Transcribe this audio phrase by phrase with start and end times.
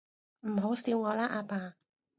[0.47, 1.75] 唔好笑我啦，阿爸